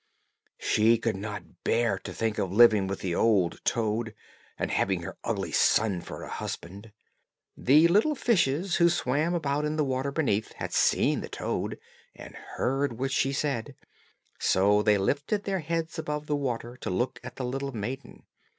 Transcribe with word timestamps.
She 0.57 0.97
could 0.97 1.15
not 1.15 1.61
bear 1.63 1.99
to 1.99 2.11
think 2.11 2.39
of 2.39 2.51
living 2.51 2.87
with 2.87 3.01
the 3.01 3.13
old 3.13 3.63
toad, 3.63 4.15
and 4.57 4.71
having 4.71 5.03
her 5.03 5.15
ugly 5.23 5.51
son 5.51 6.01
for 6.01 6.23
a 6.23 6.27
husband. 6.27 6.91
The 7.55 7.87
little 7.87 8.15
fishes, 8.15 8.77
who 8.77 8.89
swam 8.89 9.35
about 9.35 9.63
in 9.63 9.75
the 9.75 9.83
water 9.85 10.11
beneath, 10.11 10.53
had 10.53 10.73
seen 10.73 11.21
the 11.21 11.29
toad, 11.29 11.77
and 12.15 12.33
heard 12.33 12.97
what 12.97 13.11
she 13.11 13.31
said, 13.31 13.75
so 14.39 14.81
they 14.81 14.97
lifted 14.97 15.43
their 15.43 15.59
heads 15.59 15.99
above 15.99 16.25
the 16.25 16.35
water 16.35 16.77
to 16.77 16.89
look 16.89 17.19
at 17.21 17.35
the 17.35 17.45
little 17.45 17.71
maiden. 17.71 18.23